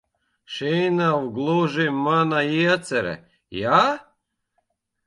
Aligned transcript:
Šī 0.53 0.71
nav 0.95 1.27
gluži 1.35 1.87
mana 1.99 2.41
iecere, 2.57 3.17
ja? 3.63 3.81